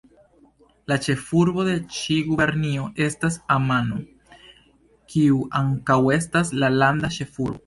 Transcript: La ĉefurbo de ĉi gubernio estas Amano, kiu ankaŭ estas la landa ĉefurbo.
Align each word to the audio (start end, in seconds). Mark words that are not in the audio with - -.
La 0.91 0.95
ĉefurbo 1.07 1.65
de 1.67 1.75
ĉi 1.97 2.17
gubernio 2.29 2.87
estas 3.09 3.39
Amano, 3.57 4.01
kiu 5.15 5.45
ankaŭ 5.65 6.03
estas 6.21 6.55
la 6.63 6.77
landa 6.83 7.17
ĉefurbo. 7.21 7.59